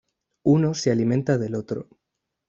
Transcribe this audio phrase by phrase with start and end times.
[0.47, 1.87] Uno se alimenta del otro.